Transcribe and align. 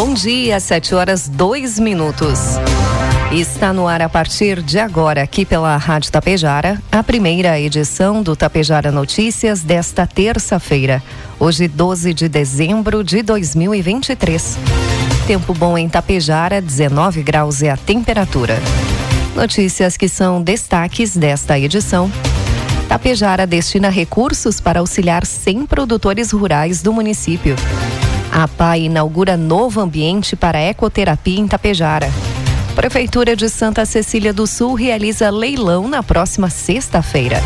Bom 0.00 0.14
dia, 0.14 0.60
7 0.60 0.94
horas 0.94 1.28
2 1.28 1.80
minutos. 1.80 2.38
Está 3.32 3.72
no 3.72 3.88
ar 3.88 4.00
a 4.00 4.08
partir 4.08 4.62
de 4.62 4.78
agora, 4.78 5.24
aqui 5.24 5.44
pela 5.44 5.76
Rádio 5.76 6.12
Tapejara, 6.12 6.80
a 6.92 7.02
primeira 7.02 7.58
edição 7.58 8.22
do 8.22 8.36
Tapejara 8.36 8.92
Notícias 8.92 9.60
desta 9.62 10.06
terça-feira, 10.06 11.02
hoje 11.36 11.66
12 11.66 12.14
de 12.14 12.28
dezembro 12.28 13.02
de 13.02 13.22
2023. 13.22 14.56
Tempo 15.26 15.52
bom 15.52 15.76
em 15.76 15.88
Tapejara, 15.88 16.62
19 16.62 17.20
graus 17.24 17.60
é 17.60 17.70
a 17.70 17.76
temperatura. 17.76 18.56
Notícias 19.34 19.96
que 19.96 20.08
são 20.08 20.40
destaques 20.40 21.16
desta 21.16 21.58
edição. 21.58 22.08
Tapejara 22.88 23.48
destina 23.48 23.88
recursos 23.88 24.60
para 24.60 24.78
auxiliar 24.78 25.26
100 25.26 25.66
produtores 25.66 26.30
rurais 26.30 26.82
do 26.82 26.92
município. 26.92 27.56
A 28.32 28.46
PAI 28.46 28.84
inaugura 28.84 29.36
novo 29.36 29.80
ambiente 29.80 30.36
para 30.36 30.60
ecoterapia 30.60 31.40
em 31.40 31.48
Tapejara. 31.48 32.10
Prefeitura 32.74 33.34
de 33.34 33.48
Santa 33.48 33.84
Cecília 33.84 34.32
do 34.32 34.46
Sul 34.46 34.74
realiza 34.74 35.30
leilão 35.30 35.88
na 35.88 36.02
próxima 36.02 36.48
sexta-feira. 36.48 37.42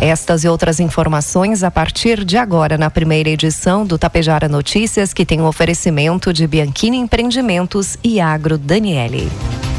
Estas 0.00 0.44
e 0.44 0.48
outras 0.48 0.80
informações 0.80 1.62
a 1.62 1.70
partir 1.70 2.24
de 2.24 2.36
agora 2.36 2.76
na 2.76 2.90
primeira 2.90 3.30
edição 3.30 3.86
do 3.86 3.96
Tapejara 3.96 4.48
Notícias, 4.48 5.14
que 5.14 5.24
tem 5.24 5.40
um 5.40 5.46
oferecimento 5.46 6.32
de 6.32 6.46
Bianchini 6.46 6.98
Empreendimentos 6.98 7.96
e 8.04 8.20
Agro 8.20 8.58
Daniele. 8.58 9.30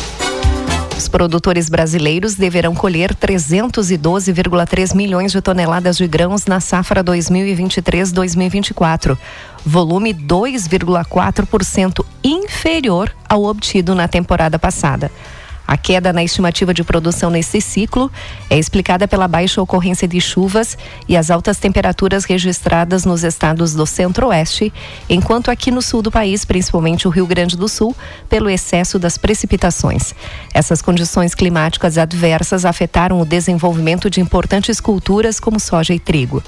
Os 1.00 1.08
produtores 1.08 1.70
brasileiros 1.70 2.36
deverão 2.36 2.76
colher 2.76 3.16
312,3 3.16 4.94
milhões 4.94 5.32
de 5.32 5.42
toneladas 5.42 5.96
de 5.96 6.06
grãos 6.06 6.46
na 6.46 6.60
safra 6.60 7.02
2023-2024, 7.02 9.18
volume 9.66 10.14
2,4% 10.14 12.06
inferior 12.22 13.16
ao 13.30 13.46
obtido 13.46 13.96
na 13.96 14.10
temporada 14.10 14.60
passada. 14.60 15.10
A 15.70 15.78
queda 15.78 16.12
na 16.12 16.24
estimativa 16.24 16.74
de 16.74 16.84
produção 16.84 17.30
nesse 17.30 17.62
ciclo 17.62 18.12
é 18.50 18.58
explicada 18.58 19.08
pela 19.08 19.28
baixa 19.28 19.62
ocorrência 19.62 20.08
de 20.08 20.20
chuvas 20.20 20.76
e 21.08 21.16
as 21.16 21.30
altas 21.30 21.60
temperaturas 21.60 22.26
registradas 22.26 23.06
nos 23.06 23.24
estados 23.24 23.76
do 23.76 23.86
centro-oeste, 23.86 24.74
enquanto 25.08 25.52
aqui 25.52 25.70
no 25.70 25.80
sul 25.80 26.02
do 26.02 26.10
país, 26.10 26.44
principalmente 26.44 27.08
o 27.08 27.12
Rio 27.12 27.28
Grande 27.28 27.56
do 27.56 27.68
Sul, 27.68 27.96
pelo 28.28 28.50
excesso 28.50 28.98
das 28.98 29.16
precipitações. 29.16 30.16
Essas 30.56 30.82
condições 30.82 31.36
climáticas 31.36 32.00
adversas 32.00 32.66
afetaram 32.66 33.22
o 33.22 33.26
desenvolvimento 33.26 34.10
de 34.10 34.20
importantes 34.20 34.80
culturas 34.80 35.40
como 35.40 35.60
soja 35.60 35.94
e 35.94 36.00
trigo. 36.00 36.42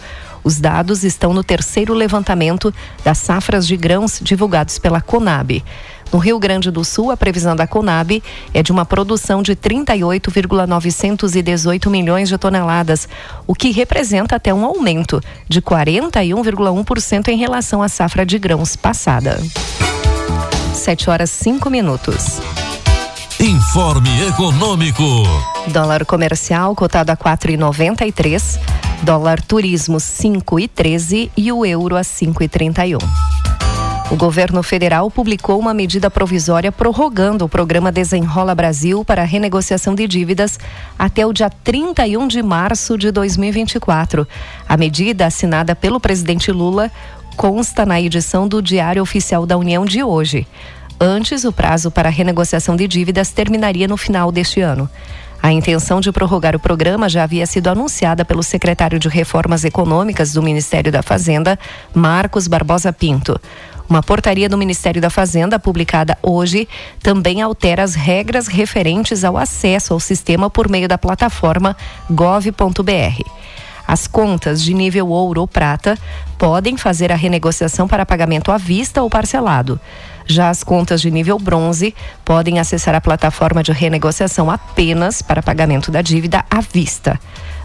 Os 0.44 0.60
dados 0.60 1.04
estão 1.04 1.32
no 1.32 1.44
terceiro 1.44 1.94
levantamento 1.94 2.74
das 3.04 3.20
safras 3.20 3.68
de 3.68 3.78
grãos 3.78 4.20
divulgados 4.20 4.80
pela 4.80 5.00
Conab. 5.00 5.64
No 6.12 6.20
Rio 6.20 6.38
Grande 6.38 6.70
do 6.70 6.84
Sul, 6.84 7.10
a 7.10 7.18
previsão 7.18 7.56
da 7.56 7.66
Conab 7.66 8.22
é 8.54 8.62
de 8.62 8.72
uma 8.72 8.86
produção 8.86 9.42
de 9.42 9.56
38,918 9.56 11.90
milhões 11.90 12.28
de 12.28 12.38
toneladas, 12.38 13.08
o 13.48 13.56
que 13.56 13.72
representa 13.72 14.36
até 14.36 14.54
um 14.54 14.66
aumento 14.66 15.24
de 15.48 15.62
41,1% 15.62 17.30
em 17.30 17.38
relação 17.38 17.82
à 17.82 17.88
safra 17.88 18.26
de 18.26 18.38
grãos 18.38 18.76
passada. 18.76 19.42
7 20.74 21.10
horas 21.10 21.30
5 21.30 21.70
minutos. 21.70 22.42
Informe 23.40 24.28
Econômico. 24.28 25.04
Dólar 25.68 26.06
comercial 26.06 26.76
cotado 26.76 27.12
a 27.12 27.18
4,93, 27.18 28.60
dólar 29.02 29.42
turismo 29.42 29.98
5,13 29.98 31.32
e 31.38 31.52
o 31.52 31.66
euro 31.66 31.96
a 31.96 32.02
5,31. 32.02 33.00
O 34.12 34.16
governo 34.18 34.62
federal 34.62 35.10
publicou 35.10 35.58
uma 35.58 35.74
medida 35.74 36.12
provisória 36.12 36.70
prorrogando 36.70 37.46
o 37.46 37.50
programa 37.50 37.94
Desenrola 37.94 38.54
Brasil 38.54 39.06
para 39.06 39.24
renegociação 39.24 39.96
de 39.96 40.06
dívidas 40.06 40.60
até 41.00 41.26
o 41.26 41.32
dia 41.32 41.50
31 41.50 42.28
de 42.28 42.44
março 42.44 42.98
de 42.98 43.10
2024. 43.10 44.28
A 44.68 44.76
medida, 44.76 45.28
assinada 45.28 45.74
pelo 45.74 45.98
presidente 45.98 46.52
Lula, 46.52 46.92
consta 47.38 47.86
na 47.86 48.02
edição 48.02 48.50
do 48.50 48.62
Diário 48.62 49.02
Oficial 49.02 49.46
da 49.46 49.58
União 49.58 49.86
de 49.86 50.04
hoje. 50.04 50.46
Antes, 51.00 51.46
o 51.46 51.54
prazo 51.54 51.90
para 51.90 52.10
renegociação 52.10 52.76
de 52.76 52.90
dívidas 52.90 53.32
terminaria 53.32 53.88
no 53.88 53.96
final 53.96 54.30
deste 54.30 54.60
ano. 54.60 54.90
A 55.42 55.52
intenção 55.52 56.00
de 56.00 56.12
prorrogar 56.12 56.56
o 56.56 56.60
programa 56.60 57.10
já 57.10 57.24
havia 57.24 57.48
sido 57.48 57.68
anunciada 57.68 58.24
pelo 58.24 58.44
secretário 58.44 59.00
de 59.00 59.08
Reformas 59.08 59.64
Econômicas 59.64 60.34
do 60.34 60.44
Ministério 60.44 60.92
da 60.92 61.02
Fazenda, 61.02 61.58
Marcos 61.96 62.48
Barbosa 62.48 62.94
Pinto. 62.94 63.40
Uma 63.92 64.02
portaria 64.02 64.48
do 64.48 64.58
Ministério 64.58 65.02
da 65.02 65.10
Fazenda, 65.10 65.60
publicada 65.60 66.18
hoje, 66.24 66.66
também 67.04 67.42
altera 67.42 67.84
as 67.84 67.94
regras 67.94 68.48
referentes 68.48 69.26
ao 69.26 69.38
acesso 69.38 69.92
ao 69.92 70.00
sistema 70.00 70.50
por 70.50 70.70
meio 70.70 70.88
da 70.88 70.98
plataforma 70.98 71.76
gov.br. 72.10 73.22
As 73.86 74.08
contas 74.08 74.64
de 74.64 74.74
nível 74.74 75.10
ouro 75.10 75.42
ou 75.42 75.48
prata 75.48 75.98
podem 76.38 76.78
fazer 76.78 77.12
a 77.12 77.18
renegociação 77.18 77.86
para 77.86 78.06
pagamento 78.06 78.50
à 78.50 78.58
vista 78.58 79.04
ou 79.04 79.10
parcelado. 79.10 79.78
Já 80.26 80.50
as 80.50 80.64
contas 80.64 81.02
de 81.02 81.12
nível 81.12 81.38
bronze 81.38 81.94
podem 82.24 82.60
acessar 82.60 82.96
a 82.96 83.02
plataforma 83.02 83.62
de 83.62 83.74
renegociação 83.74 84.50
apenas 84.50 85.22
para 85.22 85.44
pagamento 85.44 85.92
da 85.92 86.02
dívida 86.02 86.46
à 86.50 86.62
vista. 86.62 87.20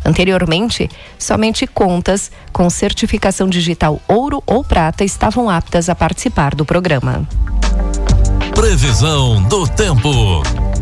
Anteriormente, 0.06 0.88
somente 1.18 1.66
contas 1.66 2.30
com 2.52 2.70
certificação 2.70 3.48
digital 3.48 4.00
ouro 4.06 4.40
ou 4.46 4.62
prata 4.62 5.02
estavam 5.02 5.50
aptas 5.50 5.88
a 5.88 5.96
participar 5.96 6.54
do 6.54 6.64
programa. 6.64 7.28
Previsão 8.54 9.42
do 9.42 9.66
tempo. 9.66 10.08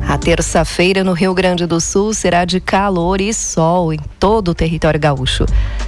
A 0.06 0.18
terça-feira 0.18 1.02
no 1.02 1.14
Rio 1.14 1.32
Grande 1.32 1.64
do 1.64 1.80
Sul 1.80 2.12
será 2.12 2.44
de 2.44 2.60
calor 2.60 3.18
e 3.22 3.32
sol 3.32 3.94
em 3.94 3.98
todo 4.20 4.48
o 4.48 4.54
território 4.54 5.00
gaúcho. 5.00 5.46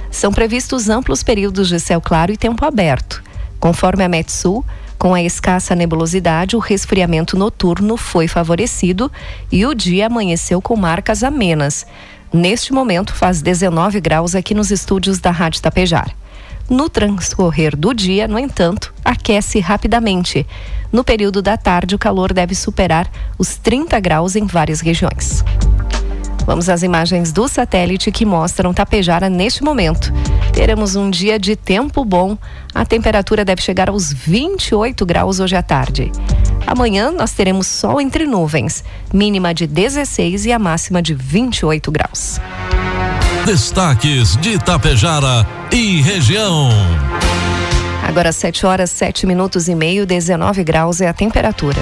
São 0.09 0.33
previstos 0.33 0.89
amplos 0.89 1.21
períodos 1.21 1.67
de 1.67 1.79
céu 1.79 2.01
claro 2.01 2.31
e 2.31 2.37
tempo 2.37 2.65
aberto. 2.65 3.21
Conforme 3.59 4.03
a 4.03 4.09
Metsul, 4.09 4.65
com 4.97 5.13
a 5.13 5.21
escassa 5.21 5.75
nebulosidade, 5.75 6.55
o 6.55 6.59
resfriamento 6.59 7.37
noturno 7.37 7.97
foi 7.97 8.27
favorecido 8.27 9.11
e 9.51 9.63
o 9.63 9.75
dia 9.75 10.07
amanheceu 10.07 10.59
com 10.59 10.75
marcas 10.75 11.23
amenas. 11.23 11.85
Neste 12.33 12.73
momento, 12.73 13.13
faz 13.13 13.41
19 13.41 14.01
graus 14.01 14.35
aqui 14.35 14.53
nos 14.53 14.71
estúdios 14.71 15.19
da 15.19 15.31
Rádio 15.31 15.61
Tapejar. 15.61 16.15
No 16.69 16.89
transcorrer 16.89 17.75
do 17.75 17.93
dia, 17.93 18.27
no 18.27 18.37
entanto, 18.37 18.93
aquece 19.03 19.59
rapidamente. 19.59 20.45
No 20.91 21.03
período 21.03 21.41
da 21.41 21.55
tarde, 21.55 21.95
o 21.95 21.99
calor 21.99 22.33
deve 22.33 22.53
superar 22.53 23.09
os 23.37 23.55
30 23.55 23.97
graus 24.01 24.35
em 24.35 24.45
várias 24.45 24.81
regiões. 24.81 25.43
Vamos 26.47 26.69
às 26.69 26.81
imagens 26.81 27.33
do 27.33 27.45
satélite 27.45 28.09
que 28.09 28.25
mostram 28.25 28.73
Tapejara 28.73 29.29
neste 29.29 29.61
momento. 29.61 30.13
Teremos 30.53 30.95
um 30.95 31.09
dia 31.09 31.37
de 31.37 31.57
tempo 31.57 32.05
bom. 32.05 32.37
A 32.73 32.85
temperatura 32.85 33.43
deve 33.43 33.61
chegar 33.61 33.89
aos 33.89 34.13
28 34.13 35.05
graus 35.05 35.41
hoje 35.41 35.57
à 35.57 35.61
tarde. 35.61 36.09
Amanhã 36.65 37.11
nós 37.11 37.33
teremos 37.33 37.67
sol 37.67 37.99
entre 37.99 38.25
nuvens, 38.25 38.81
mínima 39.13 39.53
de 39.53 39.67
16 39.67 40.45
e 40.45 40.53
a 40.53 40.57
máxima 40.57 41.01
de 41.01 41.13
28 41.13 41.91
graus. 41.91 42.39
Destaques 43.45 44.37
de 44.37 44.51
Itapejara 44.51 45.45
e 45.69 46.01
região. 46.01 46.69
Agora 48.07 48.31
7 48.31 48.65
horas 48.65 48.89
7 48.91 49.27
minutos 49.27 49.67
e 49.67 49.75
meio, 49.75 50.05
19 50.05 50.63
graus 50.63 51.01
é 51.01 51.09
a 51.09 51.13
temperatura. 51.13 51.81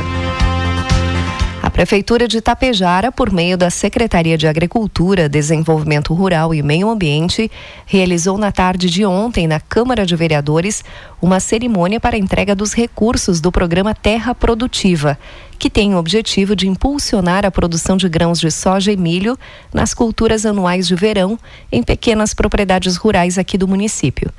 Prefeitura 1.76 2.26
de 2.26 2.38
Itapejara, 2.38 3.12
por 3.12 3.30
meio 3.30 3.58
da 3.58 3.70
Secretaria 3.70 4.38
de 4.38 4.48
Agricultura, 4.48 5.28
Desenvolvimento 5.28 6.14
Rural 6.14 6.54
e 6.54 6.64
Meio 6.64 6.90
Ambiente, 6.90 7.52
realizou 7.86 8.38
na 8.38 8.50
tarde 8.50 8.90
de 8.90 9.06
ontem, 9.06 9.46
na 9.46 9.60
Câmara 9.60 10.06
de 10.06 10.16
Vereadores, 10.16 10.86
uma 11.22 11.42
cerimônia 11.42 12.00
para 12.00 12.18
entrega 12.18 12.56
dos 12.56 12.74
recursos 12.74 13.42
do 13.42 13.52
programa 13.52 13.94
Terra 13.94 14.34
Produtiva, 14.34 15.20
que 15.60 15.70
tem 15.70 15.94
o 15.94 15.98
objetivo 15.98 16.56
de 16.56 16.66
impulsionar 16.66 17.46
a 17.46 17.52
produção 17.52 17.98
de 17.98 18.08
grãos 18.08 18.40
de 18.40 18.50
soja 18.52 18.94
e 18.94 18.96
milho 18.96 19.38
nas 19.74 19.94
culturas 19.94 20.46
anuais 20.46 20.88
de 20.88 20.96
verão 20.96 21.38
em 21.70 21.84
pequenas 21.84 22.34
propriedades 22.34 22.96
rurais 22.96 23.38
aqui 23.38 23.58
do 23.58 23.68
município. 23.68 24.32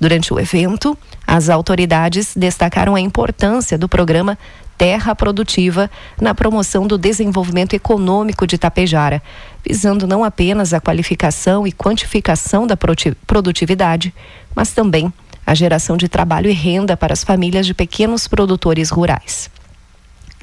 Durante 0.00 0.32
o 0.32 0.38
evento, 0.38 0.96
as 1.26 1.50
autoridades 1.50 2.32
destacaram 2.36 2.94
a 2.94 3.00
importância 3.00 3.76
do 3.76 3.88
programa 3.88 4.38
Terra 4.78 5.14
Produtiva 5.14 5.90
na 6.20 6.32
promoção 6.32 6.86
do 6.86 6.96
desenvolvimento 6.96 7.74
econômico 7.74 8.46
de 8.46 8.56
Tapejara, 8.56 9.20
visando 9.64 10.06
não 10.06 10.24
apenas 10.24 10.72
a 10.72 10.80
qualificação 10.80 11.66
e 11.66 11.72
quantificação 11.72 12.66
da 12.66 12.76
produtividade, 12.76 14.14
mas 14.54 14.72
também 14.72 15.12
a 15.46 15.54
geração 15.54 15.96
de 15.96 16.08
trabalho 16.08 16.50
e 16.50 16.52
renda 16.52 16.96
para 16.96 17.12
as 17.12 17.24
famílias 17.24 17.66
de 17.66 17.74
pequenos 17.74 18.28
produtores 18.28 18.90
rurais. 18.90 19.50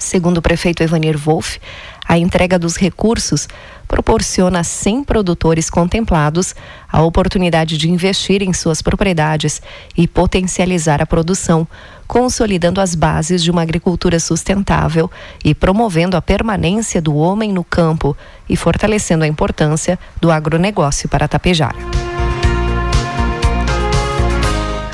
Segundo 0.06 0.38
o 0.38 0.42
prefeito 0.42 0.84
Evanir 0.84 1.18
Wolff, 1.18 1.60
a 2.07 2.16
entrega 2.16 2.60
dos 2.60 2.78
recursos 2.78 3.48
proporciona 3.88 4.60
a 4.60 4.63
100 4.63 5.04
produtores 5.04 5.68
contemplados 5.68 6.54
a 6.92 7.02
oportunidade 7.02 7.75
de 7.75 7.90
investir 7.90 8.44
em 8.44 8.54
suas 8.54 8.84
propriedades 8.84 9.63
e 9.98 10.07
potencializar 10.07 11.02
a 11.02 11.07
produção, 11.07 11.68
consolidando 12.07 12.80
as 12.80 12.94
bases 12.94 13.42
de 13.42 13.50
uma 13.50 13.63
agricultura 13.63 14.19
sustentável 14.19 15.10
e 15.44 15.56
promovendo 15.56 16.16
a 16.16 16.22
permanência 16.22 17.02
do 17.02 17.16
homem 17.16 17.52
no 17.52 17.63
campo 17.63 18.16
e 18.48 18.56
fortalecendo 18.56 19.24
a 19.24 19.28
importância 19.28 19.98
do 20.22 20.30
agronegócio 20.30 21.10
para 21.10 21.28
Tapejara. 21.28 22.06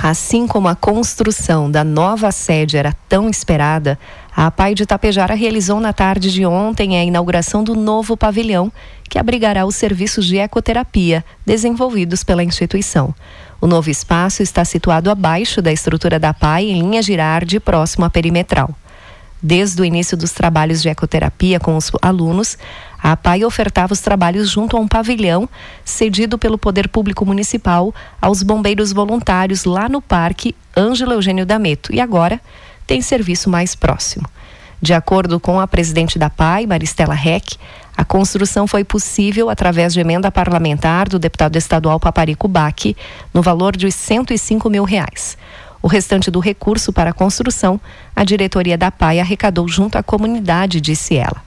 Assim 0.03 0.47
como 0.47 0.67
a 0.67 0.73
construção 0.73 1.69
da 1.69 1.83
nova 1.83 2.31
sede 2.31 2.75
era 2.75 2.91
tão 3.07 3.29
esperada, 3.29 3.99
a 4.35 4.49
Pai 4.49 4.73
de 4.73 4.85
Tapejara 4.85 5.35
realizou 5.35 5.79
na 5.79 5.91
tarde 5.91 6.31
de 6.31 6.45
ontem 6.45 6.97
a 6.97 7.03
inauguração 7.03 7.63
do 7.63 7.75
novo 7.75 8.15
pavilhão, 8.15 8.71
que 9.09 9.19
abrigará 9.19 9.65
os 9.65 9.75
serviços 9.75 10.25
de 10.25 10.37
ecoterapia 10.37 11.23
desenvolvidos 11.45 12.23
pela 12.23 12.43
instituição. 12.43 13.13
O 13.59 13.67
novo 13.67 13.89
espaço 13.89 14.41
está 14.41 14.63
situado 14.63 15.11
abaixo 15.11 15.61
da 15.61 15.71
estrutura 15.71 16.17
da 16.17 16.33
PAI, 16.33 16.71
em 16.71 16.79
linha 16.79 17.01
Girardi, 17.01 17.59
próximo 17.59 18.05
à 18.05 18.09
perimetral. 18.09 18.73
Desde 19.43 19.81
o 19.81 19.85
início 19.85 20.15
dos 20.15 20.31
trabalhos 20.31 20.81
de 20.81 20.89
ecoterapia 20.89 21.59
com 21.59 21.75
os 21.75 21.91
alunos, 22.01 22.57
a 23.01 23.17
PAI 23.17 23.43
ofertava 23.43 23.91
os 23.91 23.99
trabalhos 23.99 24.49
junto 24.49 24.77
a 24.77 24.79
um 24.79 24.87
pavilhão 24.87 25.49
cedido 25.83 26.37
pelo 26.37 26.57
Poder 26.57 26.87
Público 26.87 27.25
Municipal 27.25 27.93
aos 28.21 28.43
bombeiros 28.43 28.93
voluntários 28.93 29.65
lá 29.65 29.89
no 29.89 30.01
Parque 30.01 30.55
Ângelo 30.77 31.13
Eugênio 31.13 31.45
Dameto. 31.45 31.93
E 31.93 31.99
agora 31.99 32.39
tem 32.91 33.01
serviço 33.01 33.49
mais 33.49 33.73
próximo. 33.73 34.27
De 34.81 34.93
acordo 34.93 35.39
com 35.39 35.61
a 35.61 35.65
presidente 35.65 36.19
da 36.19 36.29
PAI, 36.29 36.67
Maristela 36.67 37.13
Reck, 37.13 37.55
a 37.95 38.03
construção 38.03 38.67
foi 38.67 38.83
possível 38.83 39.49
através 39.49 39.93
de 39.93 40.01
emenda 40.01 40.29
parlamentar 40.29 41.07
do 41.07 41.17
deputado 41.17 41.55
estadual 41.55 42.01
Paparico 42.01 42.49
Baque, 42.49 42.97
no 43.33 43.41
valor 43.41 43.77
de 43.77 43.89
105 43.89 44.69
mil 44.69 44.83
reais. 44.83 45.37
O 45.81 45.87
restante 45.87 46.29
do 46.29 46.41
recurso 46.41 46.91
para 46.91 47.11
a 47.11 47.13
construção, 47.13 47.79
a 48.13 48.25
diretoria 48.25 48.77
da 48.77 48.91
PAI 48.91 49.21
arrecadou 49.21 49.69
junto 49.69 49.97
à 49.97 50.03
comunidade, 50.03 50.81
disse 50.81 51.15
ela. 51.15 51.41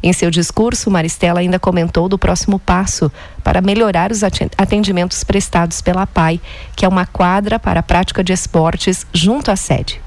Em 0.00 0.12
seu 0.12 0.30
discurso, 0.30 0.88
Maristela 0.88 1.40
ainda 1.40 1.58
comentou 1.58 2.08
do 2.08 2.16
próximo 2.16 2.60
passo 2.60 3.10
para 3.42 3.60
melhorar 3.60 4.12
os 4.12 4.22
atendimentos 4.22 5.24
prestados 5.24 5.80
pela 5.80 6.06
PAI, 6.06 6.40
que 6.76 6.84
é 6.84 6.88
uma 6.88 7.06
quadra 7.06 7.58
para 7.58 7.80
a 7.80 7.82
prática 7.82 8.22
de 8.22 8.32
esportes 8.32 9.04
junto 9.12 9.50
à 9.50 9.56
sede. 9.56 10.05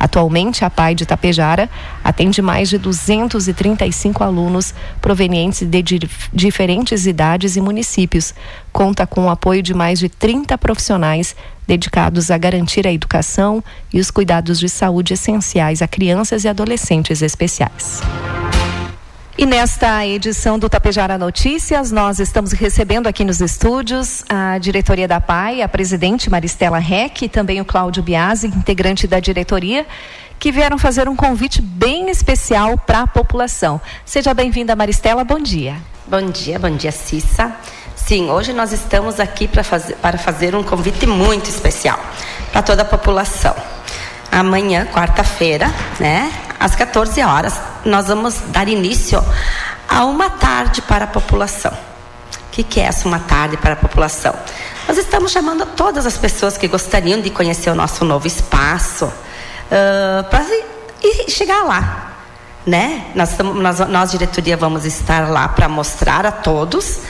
Atualmente, 0.00 0.64
a 0.64 0.70
PAI 0.70 0.94
de 0.94 1.04
Tapejara 1.04 1.68
atende 2.02 2.40
mais 2.40 2.70
de 2.70 2.78
235 2.78 4.24
alunos 4.24 4.72
provenientes 4.98 5.60
de 5.60 5.82
diferentes 6.32 7.06
idades 7.06 7.54
e 7.54 7.60
municípios. 7.60 8.34
Conta 8.72 9.06
com 9.06 9.26
o 9.26 9.30
apoio 9.30 9.62
de 9.62 9.74
mais 9.74 9.98
de 9.98 10.08
30 10.08 10.56
profissionais 10.56 11.36
dedicados 11.66 12.30
a 12.30 12.38
garantir 12.38 12.86
a 12.86 12.92
educação 12.92 13.62
e 13.92 14.00
os 14.00 14.10
cuidados 14.10 14.58
de 14.58 14.70
saúde 14.70 15.12
essenciais 15.12 15.82
a 15.82 15.86
crianças 15.86 16.44
e 16.44 16.48
adolescentes 16.48 17.20
especiais. 17.20 18.00
E 19.40 19.46
nesta 19.46 20.06
edição 20.06 20.58
do 20.58 20.68
Tapejara 20.68 21.16
Notícias, 21.16 21.90
nós 21.90 22.18
estamos 22.18 22.52
recebendo 22.52 23.06
aqui 23.06 23.24
nos 23.24 23.40
estúdios 23.40 24.22
a 24.28 24.58
diretoria 24.58 25.08
da 25.08 25.18
PAI, 25.18 25.62
a 25.62 25.68
presidente 25.68 26.28
Maristela 26.28 26.78
Reck 26.78 27.24
e 27.24 27.28
também 27.30 27.58
o 27.58 27.64
Cláudio 27.64 28.02
Biasi, 28.02 28.48
integrante 28.48 29.06
da 29.06 29.18
diretoria, 29.18 29.86
que 30.38 30.52
vieram 30.52 30.76
fazer 30.76 31.08
um 31.08 31.16
convite 31.16 31.62
bem 31.62 32.10
especial 32.10 32.76
para 32.76 33.00
a 33.00 33.06
população. 33.06 33.80
Seja 34.04 34.34
bem-vinda, 34.34 34.76
Maristela, 34.76 35.24
bom 35.24 35.38
dia. 35.38 35.74
Bom 36.06 36.30
dia, 36.30 36.58
bom 36.58 36.76
dia, 36.76 36.92
Cissa. 36.92 37.50
Sim, 37.96 38.28
hoje 38.28 38.52
nós 38.52 38.72
estamos 38.72 39.18
aqui 39.18 39.48
para 39.48 39.64
fazer, 39.64 39.96
para 39.96 40.18
fazer 40.18 40.54
um 40.54 40.62
convite 40.62 41.06
muito 41.06 41.48
especial 41.48 41.98
para 42.52 42.60
toda 42.60 42.82
a 42.82 42.84
população. 42.84 43.56
Amanhã, 44.30 44.84
quarta-feira, 44.92 45.72
né, 45.98 46.30
às 46.60 46.76
14 46.76 47.22
horas, 47.22 47.58
nós 47.86 48.08
vamos 48.08 48.34
dar 48.48 48.68
início 48.68 49.24
a 49.88 50.04
uma 50.04 50.28
tarde 50.28 50.82
para 50.82 51.06
a 51.06 51.08
população. 51.08 51.72
O 51.72 52.52
que, 52.52 52.62
que 52.62 52.80
é 52.80 52.84
essa 52.84 53.08
uma 53.08 53.18
tarde 53.18 53.56
para 53.56 53.72
a 53.72 53.76
população? 53.76 54.34
Nós 54.86 54.98
estamos 54.98 55.32
chamando 55.32 55.64
todas 55.64 56.04
as 56.04 56.18
pessoas 56.18 56.58
que 56.58 56.68
gostariam 56.68 57.18
de 57.18 57.30
conhecer 57.30 57.70
o 57.70 57.74
nosso 57.74 58.04
novo 58.04 58.26
espaço 58.26 59.06
uh, 59.06 60.24
para 60.28 60.44
chegar 61.28 61.62
lá. 61.64 62.08
Né? 62.66 63.06
Nós, 63.14 63.38
nós, 63.38 63.78
nós, 63.88 64.10
diretoria, 64.10 64.54
vamos 64.54 64.84
estar 64.84 65.30
lá 65.30 65.48
para 65.48 65.66
mostrar 65.66 66.26
a 66.26 66.30
todos 66.30 67.00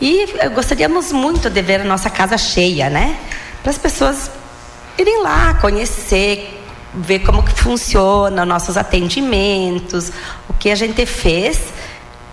e 0.00 0.26
gostaríamos 0.54 1.10
muito 1.10 1.50
de 1.50 1.60
ver 1.60 1.80
a 1.80 1.84
nossa 1.84 2.08
casa 2.08 2.38
cheia, 2.38 2.88
né? 2.88 3.16
Para 3.62 3.70
as 3.70 3.78
pessoas 3.78 4.30
irem 4.96 5.22
lá 5.22 5.54
conhecer, 5.54 6.61
ver 6.94 7.20
como 7.20 7.42
que 7.42 7.52
funciona 7.52 8.44
nossos 8.44 8.76
atendimentos, 8.76 10.12
o 10.48 10.52
que 10.54 10.70
a 10.70 10.74
gente 10.74 11.06
fez 11.06 11.72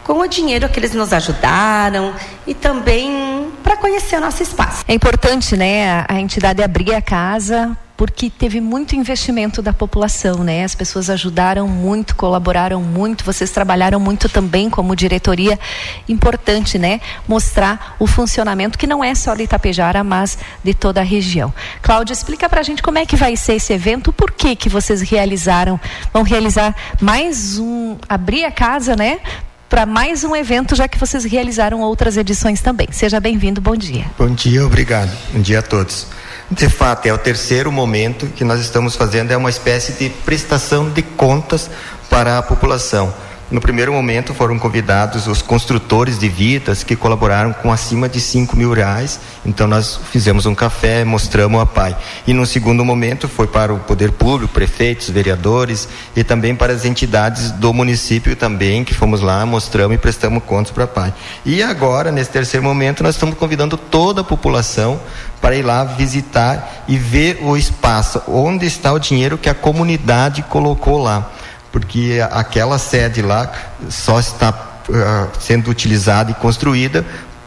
com 0.04 0.20
o 0.20 0.28
dinheiro 0.28 0.68
que 0.70 0.80
eles 0.80 0.94
nos 0.94 1.13
ajudaram 1.13 2.13
e 2.48 2.54
também 2.54 3.51
para 3.63 3.78
conhecer 3.78 4.18
o 4.18 4.22
nosso 4.22 4.42
espaço. 4.42 4.84
É 4.88 4.94
importante, 4.94 5.56
né, 5.56 6.04
a, 6.08 6.20
entidade 6.20 6.63
abrir 6.63 6.94
a 6.96 7.01
casa 7.01 7.78
porque 8.00 8.29
teve 8.29 8.62
muito 8.62 8.96
investimento 8.96 9.62
da 9.62 9.74
população, 9.74 10.41
né? 10.41 10.63
As 10.63 10.74
pessoas 10.74 11.10
ajudaram 11.10 11.68
muito, 11.68 12.15
colaboraram 12.15 12.82
muito, 12.82 13.25
vocês 13.25 13.51
trabalharam 13.51 14.00
muito 14.00 14.29
também 14.29 14.70
como 14.70 14.96
diretoria. 14.96 15.60
Importante, 16.08 16.79
né? 16.79 17.01
Mostrar 17.27 17.98
o 18.00 18.08
funcionamento 18.08 18.77
que 18.77 18.88
não 18.88 19.03
é 19.03 19.13
só 19.13 19.36
de 19.36 19.44
Itapejara, 19.44 20.01
mas 20.01 20.38
de 20.63 20.74
toda 20.74 21.01
a 21.01 21.03
região. 21.03 21.53
Cláudia, 21.82 22.13
explica 22.13 22.48
pra 22.48 22.63
gente 22.63 22.82
como 22.82 22.98
é 22.98 23.06
que 23.06 23.18
vai 23.18 23.36
ser 23.36 23.56
esse 23.56 23.74
evento, 23.74 24.13
por 24.13 24.32
que 24.32 24.56
que 24.56 24.70
vocês 24.70 25.01
realizaram, 25.01 25.77
vão 26.13 26.24
realizar 26.24 26.74
mais 27.01 27.60
um, 27.60 27.98
abrir 28.08 28.46
a 28.46 28.51
casa, 28.51 28.96
né? 28.96 29.20
para 29.68 29.86
mais 29.86 30.24
um 30.24 30.34
evento, 30.36 30.74
já 30.74 30.88
que 30.88 30.98
vocês 30.98 31.25
realizaram 31.25 31.82
outras 31.82 32.15
edições 32.15 32.62
também. 32.62 32.88
Seja 32.91 33.20
bem-vindo, 33.20 33.60
bom 33.60 33.75
dia. 33.75 34.06
Bom 34.18 34.29
dia, 34.29 34.65
obrigado. 34.65 35.12
Bom 35.34 35.41
dia 35.41 35.60
a 35.60 35.62
todos. 35.62 36.08
De 36.51 36.68
fato, 36.68 37.06
é 37.06 37.13
o 37.13 37.18
terceiro 37.18 37.72
momento 37.72 38.25
que 38.27 38.44
nós 38.44 38.60
estamos 38.60 38.96
fazendo, 38.96 39.32
é 39.32 39.38
uma 39.38 39.51
espécie 39.51 39.94
de 39.94 40.10
prestação 40.10 40.89
de 40.89 41.03
contas 41.03 41.70
para 42.10 42.39
a 42.39 42.41
população. 42.41 43.13
No 43.51 43.60
primeiro 43.60 43.91
momento 43.91 44.32
foram 44.32 44.60
convidados 44.60 45.25
os 45.25 45.41
construtores 45.41 46.20
de 46.20 46.29
vidas 46.29 46.84
que 46.84 46.96
colaboraram 46.96 47.51
com 47.51 47.72
acima 47.72 48.08
de 48.08 48.22
5 48.22 48.56
mil 48.56 48.72
reais. 48.72 49.20
Então 49.44 49.68
nós 49.68 50.00
fizemos 50.12 50.46
um 50.46 50.53
café, 50.53 51.03
mostramos 51.03 51.60
a 51.60 51.65
PAI. 51.65 51.98
E 52.27 52.34
no 52.34 52.46
segundo 52.46 52.86
momento 52.86 53.27
foi 53.27 53.48
para 53.48 53.74
o 53.74 53.79
poder 53.79 54.12
público, 54.12 54.53
prefeitos, 54.53 55.10
vereadores 55.10 55.89
e 56.15 56.24
também 56.24 56.56
para 56.56 56.74
as 56.74 56.86
entidades 56.86 57.50
do 57.50 57.74
município 57.74 58.36
também, 58.36 58.84
que 58.84 58.94
fomos 58.94 59.20
lá, 59.20 59.44
mostramos 59.48 59.96
e 59.96 59.98
prestamos 59.98 60.44
contas 60.44 60.72
para 60.72 60.84
a 60.84 60.88
PAI. 60.88 61.13
E 61.44 61.63
agora, 61.63 62.12
nesse 62.12 62.29
terceiro 62.29 62.63
momento, 62.63 63.01
nós 63.01 63.15
estamos 63.15 63.36
convidando 63.36 63.77
toda 63.77 64.22
a 64.22 64.24
população 64.24 65.00
para 65.41 65.56
ir 65.56 65.63
lá 65.63 65.84
visitar 65.84 66.84
e 66.88 66.98
ver 66.98 67.39
o 67.41 67.58
espaço, 67.58 68.22
onde 68.27 68.68
está 68.68 68.94
o 68.94 69.00
dinheiro 69.00 69.39
que 69.39 69.50
a 69.50 69.56
comunidade 69.56 70.44
colocou 70.44 71.01
lá 71.01 71.32
porque 71.72 72.20
aquela 72.32 72.78
sede 72.78 73.22
lá 73.22 73.52
só 73.90 74.20
está 74.20 74.50
uh, 74.90 75.40
sendo 75.40 75.70
utilizada 75.70 76.32
e 76.32 76.34
construída 76.34 77.06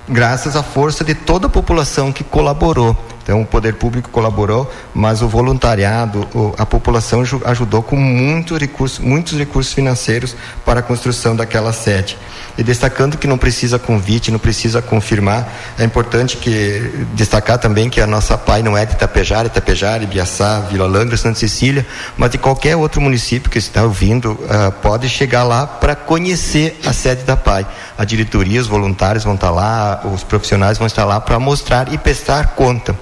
graças 0.09 0.57
à 0.57 0.63
força 0.63 1.05
de 1.05 1.15
toda 1.15 1.47
a 1.47 1.51
população 1.51 2.13
que 2.13 2.25
colaborou. 2.25 2.97
Então 3.23 3.41
o 3.41 3.47
poder 3.47 3.75
público 3.75 4.11
colaborou, 4.11 4.71
mas 4.93 5.23
o 5.23 5.29
voluntariado, 5.29 6.27
a 6.59 6.67
população 6.67 7.23
ajudou 7.45 7.83
com 7.83 7.97
muito 7.97 8.57
recurso, 8.57 9.03
muitos 9.03 9.39
recursos 9.39 9.73
financeiros 9.73 10.35
para 10.65 10.81
a 10.81 10.83
construção 10.83 11.37
daquela 11.37 11.73
sede. 11.73 12.19
E 12.59 12.63
destacando 12.63 13.17
que 13.17 13.27
não 13.27 13.39
precisa 13.39 13.79
convite, 13.79 14.31
não 14.31 14.39
precisa 14.39 14.83
confirmar, 14.83 15.51
é 15.79 15.85
importante 15.85 16.37
que 16.37 17.07
destacar 17.15 17.59
também 17.59 17.89
que 17.89 18.01
a 18.01 18.07
nossa 18.07 18.37
PAI 18.37 18.63
não 18.63 18.77
é 18.77 18.85
de 18.85 18.93
Itapejara, 18.93 19.47
Itapejara, 19.47 20.03
Ibiaçá, 20.03 20.61
Vila 20.71 20.87
Langra, 20.87 21.17
Santa 21.17 21.39
Cecília, 21.39 21.87
mas 22.17 22.31
de 22.31 22.39
qualquer 22.39 22.77
outro 22.77 23.01
município 23.01 23.51
que 23.51 23.59
está 23.59 23.83
ouvindo, 23.83 24.33
uh, 24.33 24.73
pode 24.83 25.09
chegar 25.09 25.45
lá 25.45 25.67
para 25.67 25.95
conhecer 25.95 26.79
a 26.85 26.93
sede 26.93 27.23
da 27.23 27.37
PAI. 27.37 27.67
A 27.97 28.05
diretoria, 28.05 28.61
os 28.61 28.67
voluntários 28.67 29.25
vão 29.25 29.35
estar 29.35 29.51
lá, 29.51 30.03
os 30.13 30.23
profissionais 30.23 30.77
vão 30.77 30.87
estar 30.87 31.05
lá 31.05 31.21
para 31.21 31.39
mostrar 31.39 31.93
e 31.93 31.97
prestar 31.97 32.49
conta 32.49 32.95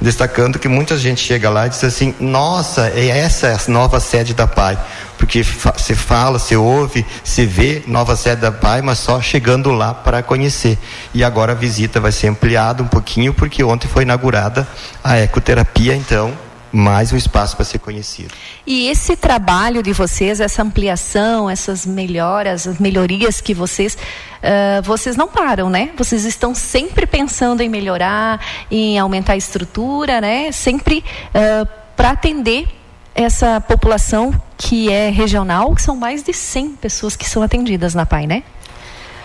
destacando 0.00 0.58
que 0.58 0.68
muita 0.68 0.96
gente 0.96 1.20
chega 1.20 1.50
lá 1.50 1.66
e 1.66 1.70
diz 1.70 1.82
assim: 1.84 2.14
nossa, 2.20 2.88
é 2.88 3.08
essa 3.08 3.48
a 3.48 3.70
nova 3.70 4.00
sede 4.00 4.34
da 4.34 4.46
PAI. 4.46 4.78
Porque 5.16 5.42
se 5.42 5.94
fala, 5.96 6.38
se 6.38 6.56
ouve, 6.56 7.04
se 7.24 7.44
vê 7.44 7.82
nova 7.86 8.14
sede 8.14 8.40
da 8.40 8.52
PAI, 8.52 8.82
mas 8.82 8.98
só 8.98 9.20
chegando 9.20 9.72
lá 9.72 9.92
para 9.92 10.22
conhecer. 10.22 10.78
E 11.12 11.24
agora 11.24 11.52
a 11.52 11.54
visita 11.56 11.98
vai 11.98 12.12
ser 12.12 12.28
ampliada 12.28 12.82
um 12.82 12.86
pouquinho, 12.86 13.34
porque 13.34 13.64
ontem 13.64 13.88
foi 13.88 14.04
inaugurada 14.04 14.66
a 15.02 15.18
ecoterapia, 15.18 15.96
então 15.96 16.32
mais 16.72 17.12
um 17.12 17.16
espaço 17.16 17.56
para 17.56 17.64
ser 17.64 17.78
conhecido. 17.78 18.32
E 18.66 18.88
esse 18.88 19.16
trabalho 19.16 19.82
de 19.82 19.92
vocês, 19.92 20.40
essa 20.40 20.62
ampliação, 20.62 21.48
essas 21.48 21.86
melhoras, 21.86 22.66
as 22.66 22.78
melhorias 22.78 23.40
que 23.40 23.54
vocês, 23.54 23.96
uh, 23.96 24.82
vocês 24.82 25.16
não 25.16 25.28
param, 25.28 25.70
né? 25.70 25.90
Vocês 25.96 26.24
estão 26.24 26.54
sempre 26.54 27.06
pensando 27.06 27.62
em 27.62 27.68
melhorar, 27.68 28.40
em 28.70 28.98
aumentar 28.98 29.34
a 29.34 29.36
estrutura, 29.36 30.20
né? 30.20 30.52
Sempre 30.52 31.04
uh, 31.30 31.68
para 31.96 32.10
atender 32.10 32.68
essa 33.14 33.60
população 33.60 34.32
que 34.56 34.90
é 34.92 35.10
regional, 35.10 35.74
que 35.74 35.82
são 35.82 35.96
mais 35.96 36.22
de 36.22 36.32
100 36.32 36.76
pessoas 36.76 37.16
que 37.16 37.28
são 37.28 37.42
atendidas 37.42 37.94
na 37.94 38.06
PAI, 38.06 38.26
né? 38.26 38.42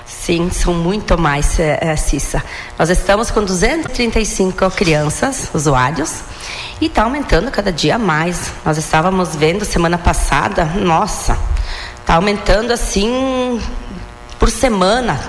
Sim, 0.05 0.49
são 0.51 0.73
muito 0.73 1.17
mais, 1.17 1.59
é, 1.59 1.95
Cissa. 1.95 2.43
Nós 2.77 2.89
estamos 2.89 3.31
com 3.31 3.43
235 3.43 4.69
crianças, 4.71 5.49
usuários, 5.53 6.21
e 6.79 6.87
está 6.87 7.03
aumentando 7.03 7.49
cada 7.51 7.71
dia 7.71 7.97
mais. 7.97 8.51
Nós 8.65 8.77
estávamos 8.77 9.35
vendo 9.35 9.65
semana 9.65 9.97
passada, 9.97 10.65
nossa, 10.65 11.37
está 11.99 12.15
aumentando 12.15 12.71
assim 12.71 13.61
por 14.37 14.49
semana. 14.49 15.19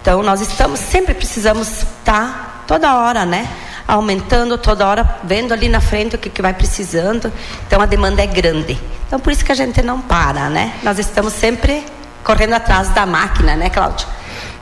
Então 0.00 0.22
nós 0.22 0.42
estamos, 0.42 0.80
sempre 0.80 1.14
precisamos 1.14 1.68
estar 1.78 2.04
tá, 2.04 2.62
toda 2.66 2.94
hora, 2.96 3.24
né? 3.24 3.48
Aumentando 3.88 4.58
toda 4.58 4.86
hora, 4.86 5.18
vendo 5.24 5.52
ali 5.52 5.66
na 5.68 5.80
frente 5.80 6.16
o 6.16 6.18
que, 6.18 6.28
que 6.28 6.42
vai 6.42 6.52
precisando. 6.52 7.32
Então 7.66 7.80
a 7.80 7.86
demanda 7.86 8.22
é 8.22 8.26
grande. 8.26 8.78
Então 9.06 9.18
por 9.18 9.32
isso 9.32 9.42
que 9.42 9.52
a 9.52 9.54
gente 9.54 9.80
não 9.80 10.02
para, 10.02 10.50
né? 10.50 10.74
Nós 10.82 10.98
estamos 10.98 11.32
sempre 11.32 11.84
correndo 12.24 12.54
atrás 12.54 12.88
da 12.88 13.06
máquina, 13.06 13.54
né, 13.54 13.70
Cláudio? 13.70 14.06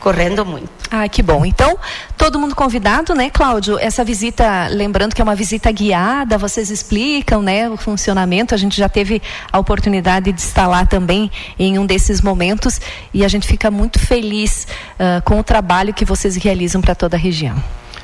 Correndo 0.00 0.44
muito. 0.44 0.68
Ah, 0.90 1.08
que 1.08 1.22
bom. 1.22 1.46
Então, 1.46 1.78
todo 2.18 2.38
mundo 2.38 2.56
convidado, 2.56 3.14
né, 3.14 3.30
Cláudio? 3.30 3.78
Essa 3.78 4.04
visita, 4.04 4.66
lembrando 4.68 5.14
que 5.14 5.22
é 5.22 5.24
uma 5.24 5.36
visita 5.36 5.70
guiada, 5.70 6.36
vocês 6.36 6.70
explicam, 6.70 7.40
né, 7.40 7.70
o 7.70 7.76
funcionamento. 7.76 8.52
A 8.52 8.58
gente 8.58 8.76
já 8.76 8.88
teve 8.88 9.22
a 9.50 9.58
oportunidade 9.58 10.32
de 10.32 10.40
estar 10.40 10.66
lá 10.66 10.84
também 10.84 11.30
em 11.56 11.78
um 11.78 11.86
desses 11.86 12.20
momentos 12.20 12.80
e 13.14 13.24
a 13.24 13.28
gente 13.28 13.46
fica 13.46 13.70
muito 13.70 14.00
feliz 14.00 14.66
uh, 14.98 15.22
com 15.22 15.38
o 15.38 15.44
trabalho 15.44 15.94
que 15.94 16.04
vocês 16.04 16.36
realizam 16.36 16.82
para 16.82 16.96
toda 16.96 17.16
a 17.16 17.18
região. 17.18 17.54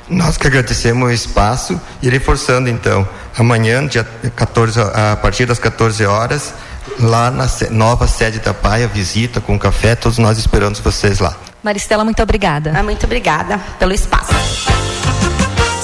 Nós 0.09 0.37
que 0.37 0.47
agradecemos 0.47 1.07
o 1.07 1.11
espaço 1.11 1.79
e 2.01 2.09
reforçando 2.09 2.69
então, 2.69 3.07
amanhã, 3.37 3.85
dia 3.85 4.03
14, 4.35 4.79
a 4.81 5.15
partir 5.17 5.45
das 5.45 5.59
14 5.59 6.03
horas, 6.05 6.55
lá 6.99 7.31
na 7.31 7.47
nova 7.71 8.07
sede 8.07 8.39
da 8.39 8.53
Paia, 8.53 8.87
visita 8.87 9.39
com 9.39 9.57
café, 9.57 9.95
todos 9.95 10.17
nós 10.17 10.37
esperamos 10.37 10.79
vocês 10.79 11.19
lá. 11.19 11.35
Maristela, 11.63 12.03
muito 12.03 12.21
obrigada. 12.21 12.73
Ah, 12.75 12.83
muito 12.83 13.05
obrigada 13.05 13.57
pelo 13.77 13.93
espaço. 13.93 14.33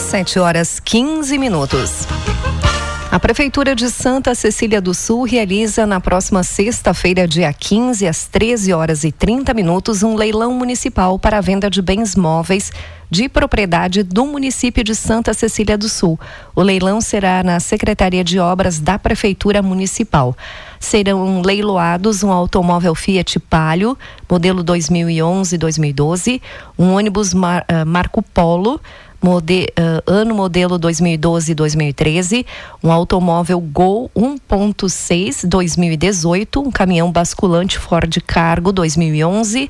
7 0.09 0.39
horas 0.39 0.79
15 0.79 1.37
minutos. 1.37 2.07
A 3.15 3.19
Prefeitura 3.19 3.73
de 3.73 3.89
Santa 3.89 4.35
Cecília 4.35 4.81
do 4.81 4.93
Sul 4.93 5.23
realiza 5.23 5.85
na 5.85 6.01
próxima 6.01 6.43
sexta-feira, 6.43 7.25
dia 7.25 7.53
15, 7.53 8.05
às 8.05 8.27
13 8.27 8.73
horas 8.73 9.05
e 9.05 9.11
30 9.13 9.53
minutos, 9.53 10.03
um 10.03 10.15
leilão 10.15 10.53
municipal 10.53 11.17
para 11.17 11.37
a 11.37 11.41
venda 11.41 11.69
de 11.69 11.81
bens 11.81 12.13
móveis 12.13 12.73
de 13.09 13.29
propriedade 13.29 14.03
do 14.03 14.25
município 14.25 14.83
de 14.83 14.93
Santa 14.93 15.33
Cecília 15.33 15.77
do 15.77 15.87
Sul. 15.87 16.19
O 16.53 16.61
leilão 16.61 16.99
será 16.99 17.41
na 17.41 17.57
Secretaria 17.61 18.21
de 18.21 18.37
Obras 18.37 18.79
da 18.79 18.99
Prefeitura 18.99 19.61
Municipal. 19.61 20.35
Serão 20.77 21.41
leiloados 21.41 22.21
um 22.21 22.33
automóvel 22.33 22.93
Fiat 22.93 23.39
Palio, 23.39 23.97
modelo 24.29 24.61
2011-2012, 24.61 26.41
um 26.77 26.93
ônibus 26.93 27.33
Mar, 27.33 27.65
uh, 27.71 27.85
Marco 27.85 28.21
Polo, 28.21 28.81
Mode, 29.21 29.67
uh, 29.79 30.11
ano 30.11 30.35
modelo 30.35 30.77
2012 30.77 31.51
e 31.51 31.55
2013, 31.55 32.45
um 32.83 32.91
automóvel 32.91 33.59
Gol 33.59 34.11
1.6 34.15 35.47
2018, 35.47 36.59
um 36.59 36.71
caminhão 36.71 37.11
basculante 37.11 37.79
Ford 37.79 38.15
Cargo 38.27 38.71
2011, 38.71 39.69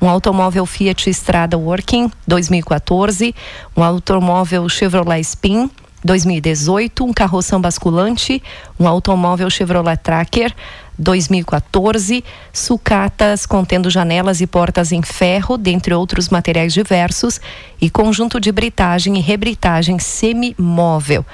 um 0.00 0.08
automóvel 0.08 0.66
Fiat 0.66 1.08
Strada 1.10 1.56
Working 1.56 2.10
2014, 2.26 3.34
um 3.76 3.82
automóvel 3.82 4.68
Chevrolet 4.68 5.20
Spin 5.20 5.70
2018, 6.04 7.04
um 7.04 7.12
carroção 7.12 7.60
basculante, 7.60 8.42
um 8.78 8.86
automóvel 8.86 9.50
Chevrolet 9.50 9.96
Tracker 9.96 10.54
2014, 10.98 12.24
sucatas 12.52 13.46
contendo 13.46 13.90
janelas 13.90 14.40
e 14.40 14.46
portas 14.46 14.92
em 14.92 15.02
ferro, 15.02 15.56
dentre 15.56 15.94
outros 15.94 16.28
materiais 16.28 16.72
diversos, 16.72 17.40
e 17.80 17.90
conjunto 17.90 18.40
de 18.40 18.50
britagem 18.50 19.16
e 19.16 19.20
rebritagem 19.20 19.98
semimóvel. 19.98 21.24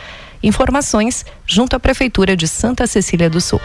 Informações 0.42 1.25
junto 1.47 1.76
à 1.76 1.81
Prefeitura 1.81 2.37
de 2.37 2.49
Santa 2.49 2.87
Cecília 2.87 3.31
do 3.31 3.40
Sul. 3.40 3.61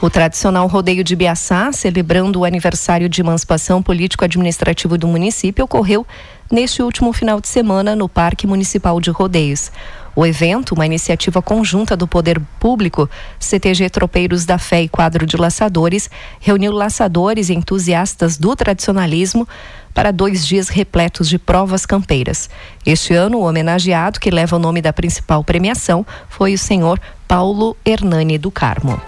O 0.00 0.10
tradicional 0.10 0.66
rodeio 0.66 1.02
de 1.02 1.16
Biaçá, 1.16 1.72
celebrando 1.72 2.40
o 2.40 2.44
aniversário 2.44 3.08
de 3.08 3.22
emancipação 3.22 3.82
político-administrativo 3.82 4.98
do 4.98 5.08
município, 5.08 5.64
ocorreu 5.64 6.06
neste 6.52 6.82
último 6.82 7.10
final 7.12 7.40
de 7.40 7.48
semana 7.48 7.96
no 7.96 8.06
Parque 8.06 8.46
Municipal 8.46 9.00
de 9.00 9.10
Rodeios. 9.10 9.72
O 10.16 10.24
evento, 10.24 10.74
uma 10.74 10.86
iniciativa 10.86 11.42
conjunta 11.42 11.96
do 11.96 12.06
Poder 12.06 12.40
Público, 12.60 13.10
CTG 13.38 13.90
Tropeiros 13.90 14.44
da 14.44 14.58
Fé 14.58 14.82
e 14.82 14.88
Quadro 14.88 15.26
de 15.26 15.36
Laçadores, 15.36 16.08
reuniu 16.40 16.72
laçadores 16.72 17.48
e 17.48 17.54
entusiastas 17.54 18.38
do 18.38 18.54
tradicionalismo 18.54 19.46
para 19.92 20.12
dois 20.12 20.46
dias 20.46 20.68
repletos 20.68 21.28
de 21.28 21.38
provas 21.38 21.84
campeiras. 21.84 22.48
Este 22.86 23.14
ano, 23.14 23.38
o 23.38 23.48
homenageado, 23.48 24.20
que 24.20 24.30
leva 24.30 24.56
o 24.56 24.58
nome 24.58 24.80
da 24.80 24.92
principal 24.92 25.42
premiação, 25.42 26.06
foi 26.28 26.54
o 26.54 26.58
senhor 26.58 27.00
Paulo 27.26 27.76
Hernani 27.84 28.38
do 28.38 28.50
Carmo. 28.50 29.00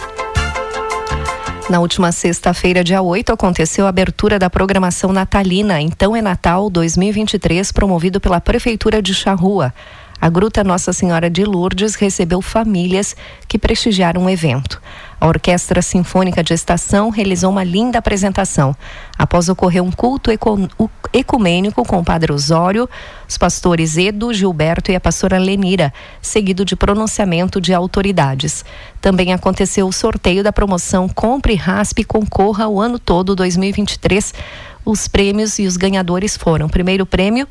Na 1.69 1.81
última 1.81 2.13
sexta-feira, 2.13 2.85
dia 2.85 3.03
8, 3.03 3.33
aconteceu 3.33 3.87
a 3.87 3.89
abertura 3.89 4.39
da 4.39 4.49
programação 4.49 5.13
natalina 5.13 5.81
Então 5.81 6.15
é 6.15 6.23
Natal 6.23 6.71
2023, 6.71 7.73
promovido 7.73 8.21
pela 8.21 8.41
Prefeitura 8.41 9.03
de 9.03 9.13
Charrua. 9.13 9.75
A 10.21 10.31
Gruta 10.31 10.65
Nossa 10.65 10.93
Senhora 10.93 11.29
de 11.29 11.45
Lourdes 11.45 11.95
recebeu 11.95 12.41
famílias 12.41 13.15
que 13.47 13.59
prestigiaram 13.59 14.25
o 14.25 14.31
evento. 14.31 14.81
A 15.21 15.27
Orquestra 15.27 15.83
Sinfônica 15.83 16.43
de 16.43 16.55
Estação 16.55 17.11
realizou 17.11 17.51
uma 17.51 17.63
linda 17.63 17.99
apresentação. 17.99 18.75
Após 19.19 19.49
ocorrer 19.49 19.83
um 19.83 19.91
culto 19.91 20.31
ecumênico 21.13 21.85
com 21.85 21.99
o 21.99 22.05
Padre 22.05 22.33
Osório, 22.33 22.89
os 23.29 23.37
pastores 23.37 23.97
Edo, 23.97 24.33
Gilberto 24.33 24.91
e 24.91 24.97
a 24.97 25.01
pastora 25.01 25.39
Lenira, 25.39 25.93
seguido 26.21 26.65
de 26.65 26.77
pronunciamento 26.77 27.61
de 27.61 27.75
autoridades. 27.75 28.65
Também 29.01 29.33
aconteceu 29.33 29.87
o 29.87 29.93
sorteio 29.93 30.43
da 30.43 30.53
promoção 30.53 31.09
Compre, 31.09 31.55
Raspe 31.55 32.05
Concorra 32.05 32.69
o 32.69 32.81
ano 32.81 32.99
todo 32.99 33.37
2023. 33.37 34.35
Os 34.85 35.09
prêmios 35.09 35.59
e 35.59 35.67
os 35.67 35.77
ganhadores 35.77 36.37
foram: 36.37 36.69
primeiro 36.69 37.05
prêmio 37.05 37.49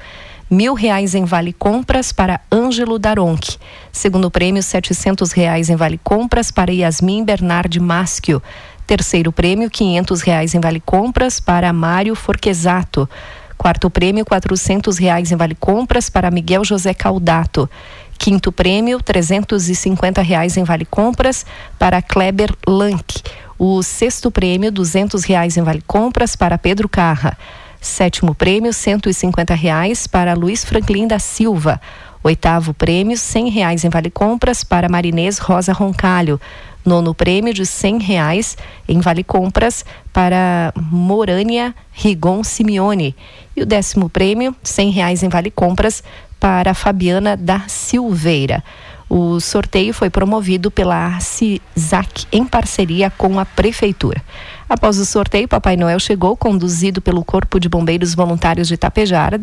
mil 0.49 0.73
reais 0.73 1.15
em 1.15 1.25
vale 1.25 1.51
compras 1.53 2.11
para 2.11 2.39
Ângelo 2.51 2.99
Daronque. 2.99 3.57
Segundo 3.91 4.29
prêmio, 4.29 4.61
setecentos 4.61 5.31
reais 5.31 5.69
em 5.69 5.75
vale 5.75 5.99
compras 6.03 6.51
para 6.51 6.71
Yasmin 6.71 7.23
Bernardi 7.23 7.79
Maschio. 7.79 8.41
Terceiro 8.85 9.31
prêmio, 9.31 9.69
quinhentos 9.69 10.21
reais 10.21 10.53
em 10.53 10.59
vale 10.59 10.79
compras 10.79 11.39
para 11.39 11.73
Mário 11.73 12.15
Forquesato. 12.15 13.09
Quarto 13.57 13.89
prêmio, 13.89 14.25
quatrocentos 14.25 14.97
reais 14.97 15.31
em 15.31 15.35
vale 15.35 15.55
compras 15.55 16.09
para 16.09 16.29
Miguel 16.29 16.63
José 16.63 16.93
Caldato. 16.93 17.69
Quinto 18.17 18.51
prêmio, 18.51 19.01
trezentos 19.01 19.69
e 19.69 19.75
cinquenta 19.75 20.21
reais 20.21 20.55
em 20.55 20.63
vale 20.63 20.85
compras 20.85 21.45
para 21.79 22.01
Kleber 22.01 22.53
Lank. 22.67 23.23
O 23.57 23.81
sexto 23.81 24.29
prêmio, 24.29 24.71
duzentos 24.71 25.23
reais 25.23 25.57
em 25.57 25.63
vale 25.63 25.81
compras 25.87 26.35
para 26.35 26.57
Pedro 26.57 26.87
Carra. 26.87 27.37
Sétimo 27.85 28.33
prêmio, 28.33 28.73
cento 28.73 29.11
e 29.11 29.13
cinquenta 29.13 29.53
reais 29.53 30.07
para 30.07 30.33
Luiz 30.33 30.65
Franklin 30.65 31.07
da 31.07 31.19
Silva. 31.19 31.79
Oitavo 32.23 32.73
prêmio, 32.73 33.15
cem 33.15 33.47
reais 33.47 33.85
em 33.85 33.89
vale 33.89 34.09
compras 34.09 34.63
para 34.63 34.89
Marinês 34.89 35.37
Rosa 35.37 35.71
Roncalho. 35.71 36.41
Nono 36.83 37.13
prêmio 37.13 37.53
de 37.53 37.63
cem 37.63 37.99
reais 37.99 38.57
em 38.89 38.99
vale 38.99 39.23
compras 39.23 39.85
para 40.11 40.73
Morânia 40.75 41.75
Rigon 41.91 42.43
Simeone. 42.43 43.15
E 43.55 43.61
o 43.61 43.65
décimo 43.67 44.09
prêmio, 44.09 44.55
cem 44.63 44.89
reais 44.89 45.21
em 45.21 45.29
vale 45.29 45.51
compras 45.51 46.03
para 46.39 46.73
Fabiana 46.73 47.37
da 47.37 47.65
Silveira. 47.67 48.63
O 49.07 49.39
sorteio 49.39 49.93
foi 49.93 50.09
promovido 50.09 50.71
pela 50.71 51.19
CISAC 51.19 52.25
em 52.31 52.43
parceria 52.43 53.11
com 53.11 53.39
a 53.39 53.45
Prefeitura. 53.45 54.23
Após 54.67 54.97
o 54.97 55.05
sorteio, 55.05 55.47
Papai 55.47 55.77
Noel 55.77 55.99
chegou 55.99 56.35
conduzido 56.35 56.99
pelo 57.01 57.23
Corpo 57.23 57.59
de 57.59 57.69
Bombeiros 57.69 58.15
Voluntários 58.15 58.67
de 58.67 58.75
Tapejara, 58.75 59.39